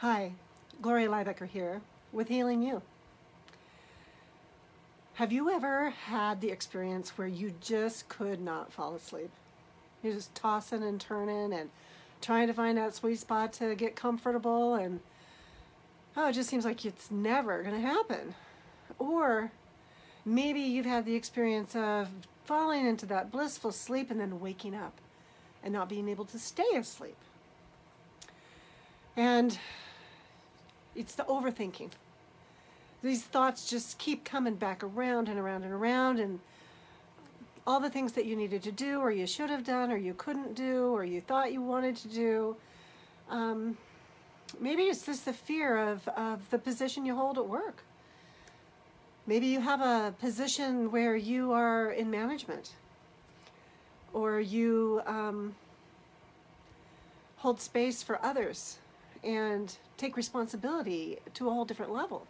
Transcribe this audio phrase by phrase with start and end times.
[0.00, 0.32] Hi,
[0.82, 1.80] Gloria Lybecker here
[2.12, 2.82] with Healing You.
[5.14, 9.30] Have you ever had the experience where you just could not fall asleep?
[10.02, 11.70] You're just tossing and turning and
[12.20, 15.00] trying to find that sweet spot to get comfortable, and
[16.14, 18.34] oh, it just seems like it's never going to happen.
[18.98, 19.50] Or
[20.26, 22.08] maybe you've had the experience of
[22.44, 25.00] falling into that blissful sleep and then waking up
[25.64, 27.16] and not being able to stay asleep.
[29.16, 29.58] And
[30.96, 31.90] it's the overthinking.
[33.02, 36.40] These thoughts just keep coming back around and around and around, and
[37.66, 40.14] all the things that you needed to do, or you should have done, or you
[40.14, 42.56] couldn't do, or you thought you wanted to do.
[43.28, 43.76] Um,
[44.60, 47.82] maybe it's just the fear of, of the position you hold at work.
[49.26, 52.72] Maybe you have a position where you are in management,
[54.12, 55.54] or you um,
[57.36, 58.78] hold space for others
[59.24, 62.26] and take responsibility to a whole different level.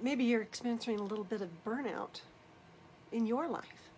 [0.00, 2.20] Maybe you're experiencing a little bit of burnout
[3.12, 3.90] in your life,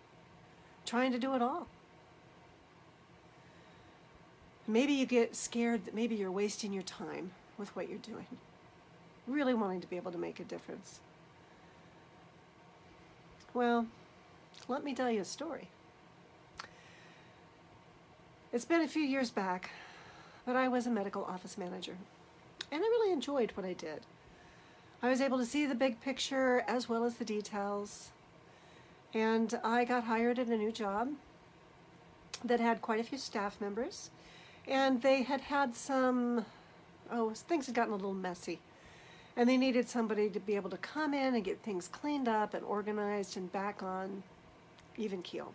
[0.85, 1.67] trying to do it all.
[4.67, 8.27] Maybe you get scared that maybe you're wasting your time with what you're doing,
[9.27, 10.99] really wanting to be able to make a difference.
[13.53, 13.87] Well,
[14.67, 15.69] let me tell you a story.
[18.55, 19.69] It's been a few years back,
[20.45, 21.97] but I was a medical office manager,
[22.71, 23.99] and I really enjoyed what I did.
[25.03, 28.11] I was able to see the big picture as well as the details,
[29.13, 31.09] and I got hired at a new job
[32.45, 34.09] that had quite a few staff members,
[34.69, 36.45] and they had had some,
[37.11, 38.59] oh, things had gotten a little messy.
[39.35, 42.53] And they needed somebody to be able to come in and get things cleaned up
[42.53, 44.23] and organized and back on
[44.95, 45.53] even keel.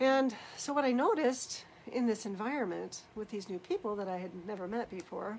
[0.00, 4.30] And so, what I noticed in this environment with these new people that I had
[4.46, 5.38] never met before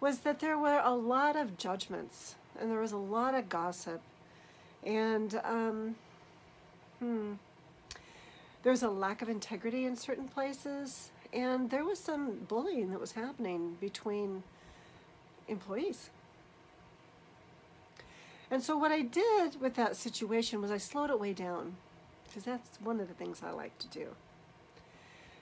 [0.00, 4.00] was that there were a lot of judgments and there was a lot of gossip.
[4.82, 5.96] And, um,
[7.00, 7.32] hmm,
[8.82, 11.10] a lack of integrity in certain places.
[11.32, 14.42] And there was some bullying that was happening between
[15.48, 16.10] employees.
[18.50, 21.76] And so, what I did with that situation was I slowed it way down
[22.30, 24.06] because that's one of the things I like to do.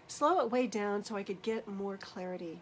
[0.06, 2.60] Slow it way down so I could get more clarity.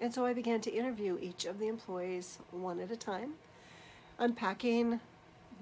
[0.00, 3.34] And so I began to interview each of the employees one at a time,
[4.18, 5.00] unpacking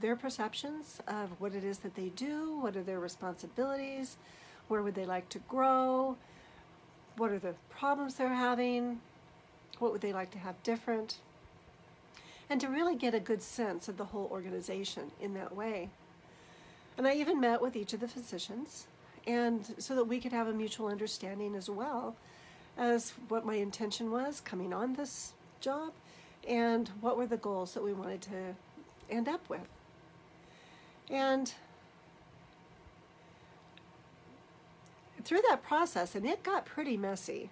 [0.00, 4.16] their perceptions of what it is that they do, what are their responsibilities,
[4.68, 6.16] where would they like to grow,
[7.16, 9.00] what are the problems they're having,
[9.78, 11.18] what would they like to have different,
[12.48, 15.90] and to really get a good sense of the whole organization in that way.
[16.98, 18.86] And I even met with each of the physicians,
[19.26, 22.16] and so that we could have a mutual understanding as well
[22.76, 25.92] as what my intention was coming on this job
[26.46, 28.54] and what were the goals that we wanted to
[29.10, 29.68] end up with.
[31.10, 31.52] And
[35.24, 37.50] through that process, and it got pretty messy,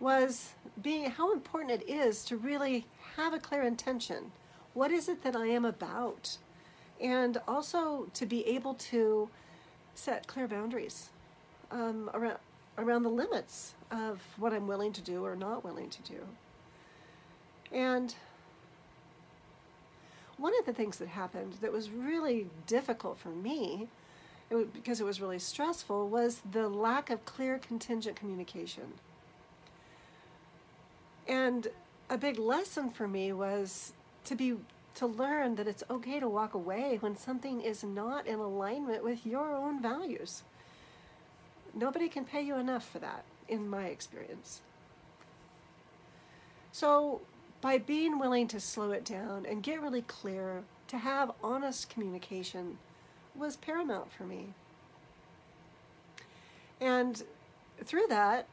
[0.00, 2.86] was being how important it is to really
[3.16, 4.32] have a clear intention.
[4.74, 6.38] What is it that I am about?
[7.02, 9.28] And also to be able to
[9.94, 11.10] set clear boundaries
[11.70, 12.38] um, around
[12.78, 16.20] around the limits of what I'm willing to do or not willing to do.
[17.70, 18.14] And
[20.38, 23.88] one of the things that happened that was really difficult for me,
[24.48, 28.94] it was, because it was really stressful, was the lack of clear contingent communication.
[31.28, 31.68] And
[32.08, 33.92] a big lesson for me was
[34.24, 34.56] to be
[34.94, 39.26] to learn that it's okay to walk away when something is not in alignment with
[39.26, 40.42] your own values.
[41.74, 44.60] Nobody can pay you enough for that, in my experience.
[46.72, 47.20] So,
[47.60, 52.78] by being willing to slow it down and get really clear, to have honest communication
[53.34, 54.48] was paramount for me.
[56.80, 57.22] And
[57.84, 58.46] through that,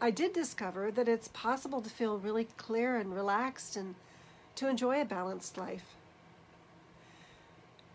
[0.00, 3.94] I did discover that it's possible to feel really clear and relaxed and
[4.58, 5.94] to enjoy a balanced life.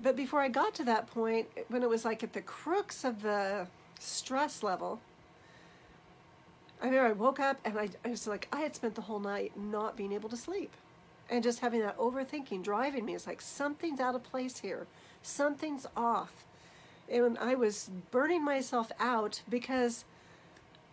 [0.02, 3.22] But before I got to that point, when it was like at the crux of
[3.22, 3.68] the
[4.00, 5.00] stress level,
[6.82, 9.20] I remember I woke up and I, I was like, I had spent the whole
[9.20, 10.72] night not being able to sleep.
[11.30, 13.16] And just having that overthinking driving me.
[13.16, 14.88] It's like something's out of place here,
[15.22, 16.46] something's off.
[17.10, 20.06] And I was burning myself out because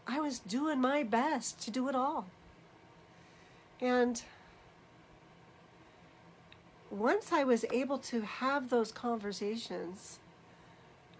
[0.06, 2.26] I was doing my best to do it all.
[3.80, 4.22] And
[6.90, 10.18] once I was able to have those conversations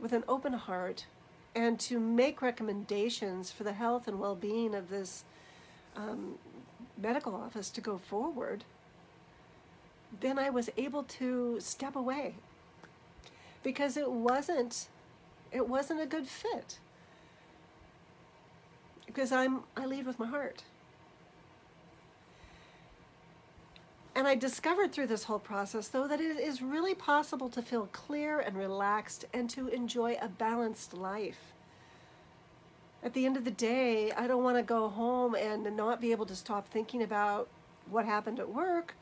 [0.00, 1.06] with an open heart
[1.55, 5.25] and to make recommendations for the health and well being of this
[5.96, 6.34] um,
[6.96, 8.64] medical office to go forward,
[10.20, 12.34] then I was able to step away
[13.62, 14.88] because it wasn't
[15.52, 16.78] it wasn't a good fit
[19.06, 20.64] because I'm I lead with my heart.
[24.20, 27.88] And I discovered through this whole process, though, that it is really possible to feel
[27.90, 31.55] clear and relaxed and to enjoy a balanced life.
[33.02, 36.12] At the end of the day, I don't want to go home and not be
[36.12, 37.49] able to stop thinking about
[37.88, 38.94] what happened at work.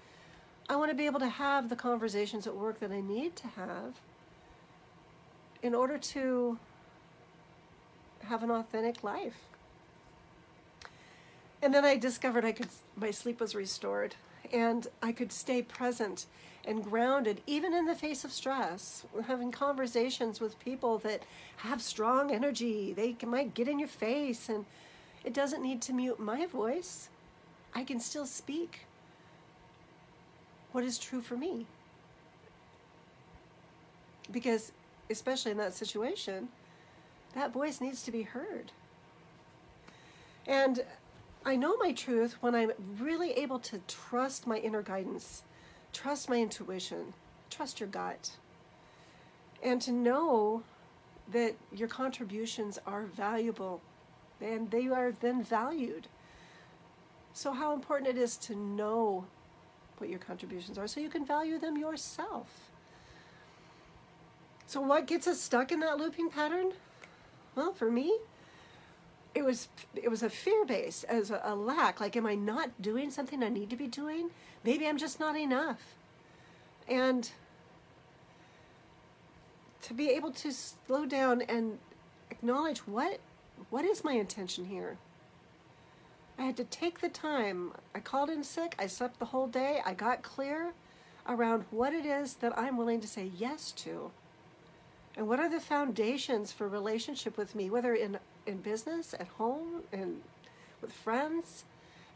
[0.69, 3.49] I want to be able to have the conversations at work that I need to
[3.49, 3.95] have
[5.65, 6.61] in order to
[8.23, 9.49] have an authentic life.
[11.63, 14.15] And then I discovered I could my sleep was restored
[14.53, 16.27] and I could stay present
[16.65, 21.23] and grounded even in the face of stress, having conversations with people that
[21.59, 22.93] have strong energy.
[22.93, 24.67] They might get in your face and
[25.25, 27.09] it doesn't need to mute my voice.
[27.75, 28.81] I can still speak
[30.73, 31.67] what is true for me.
[34.31, 34.73] Because
[35.11, 36.49] especially in that situation,
[37.35, 38.73] that voice needs to be heard.
[40.47, 40.83] And
[41.49, 45.45] I know my truth when I'm really able to trust my inner guidance,
[45.95, 47.15] trust my intuition,
[47.49, 48.33] trust your gut,
[49.63, 50.63] and to know
[51.33, 53.81] that your contributions are valuable
[54.43, 56.07] and they are then valued.
[57.33, 59.25] So, how important it is to know
[59.97, 62.71] what your contributions are so you can value them yourself.
[64.67, 66.73] So, what gets us stuck in that looping pattern?
[67.55, 68.19] Well, for me,
[69.39, 72.71] it was it was a fear based as a, a, lack like am i not
[72.83, 74.31] doing something i need to be doing?
[74.65, 75.81] Maybe i'm just not enough.
[76.89, 77.31] And
[79.83, 81.79] to be able to slow down and
[82.31, 83.21] acknowledge what
[83.71, 84.99] what is my intention here?
[86.39, 87.73] I had to take the time.
[87.95, 88.77] I called in sick.
[88.79, 89.81] I slept the whole day.
[89.85, 90.73] I got clear
[91.29, 94.11] around what it is that i'm willing to say yes to.
[95.17, 98.19] And what are the foundations for relationship with me whether in
[98.49, 100.23] in business, at home, and
[100.81, 101.65] with friends,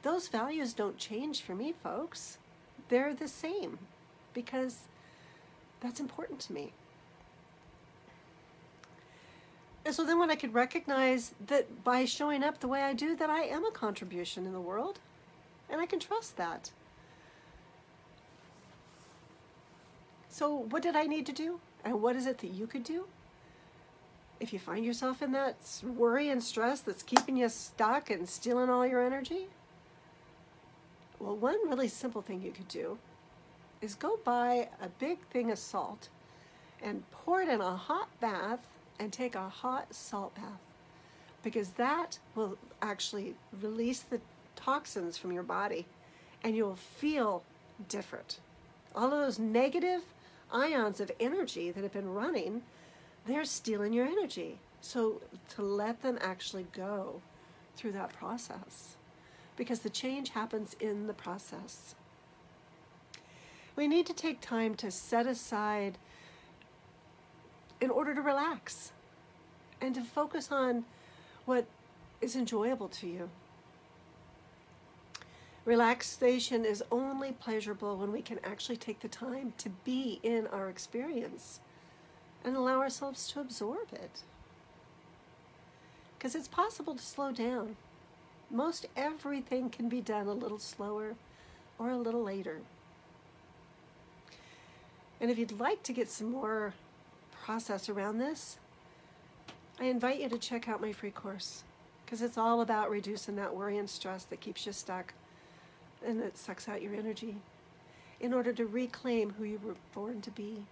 [0.02, 2.38] those values don't change for me, folks.
[2.88, 3.78] They're the same
[4.34, 4.80] because
[5.80, 6.72] that's important to me.
[9.84, 13.16] And so then when I could recognize that by showing up the way I do,
[13.16, 15.00] that I am a contribution in the world,
[15.68, 16.70] and I can trust that.
[20.28, 21.60] So what did I need to do?
[21.84, 23.06] And what is it that you could do?
[24.42, 25.54] If you find yourself in that
[25.96, 29.46] worry and stress that's keeping you stuck and stealing all your energy,
[31.20, 32.98] well, one really simple thing you could do
[33.80, 36.08] is go buy a big thing of salt
[36.82, 38.66] and pour it in a hot bath
[38.98, 40.60] and take a hot salt bath
[41.44, 44.20] because that will actually release the
[44.56, 45.86] toxins from your body
[46.42, 47.44] and you'll feel
[47.88, 48.40] different.
[48.96, 50.02] All of those negative
[50.52, 52.62] ions of energy that have been running
[53.26, 54.58] they're stealing your energy.
[54.80, 55.20] So
[55.50, 57.20] to let them actually go
[57.76, 58.96] through that process
[59.56, 61.94] because the change happens in the process.
[63.76, 65.98] We need to take time to set aside
[67.80, 68.92] in order to relax
[69.80, 70.84] and to focus on
[71.44, 71.66] what
[72.20, 73.30] is enjoyable to you.
[75.64, 80.68] Relaxation is only pleasurable when we can actually take the time to be in our
[80.68, 81.60] experience
[82.44, 84.22] and allow ourselves to absorb it.
[86.18, 87.76] Because it's possible to slow down.
[88.50, 91.14] Most everything can be done a little slower
[91.78, 92.58] or a little later.
[95.20, 96.74] And if you'd like to get some more
[97.44, 98.58] process around this,
[99.80, 101.64] I invite you to check out my free course
[102.04, 105.14] because it's all about reducing that worry and stress that keeps you stuck
[106.04, 107.36] and that sucks out your energy
[108.20, 110.64] in order to reclaim who you were born to be.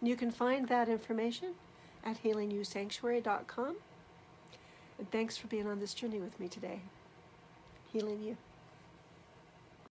[0.00, 1.54] You can find that information
[2.04, 3.76] at healingyousanctuary.com.
[4.98, 6.80] And thanks for being on this journey with me today.
[7.92, 8.36] Healing you.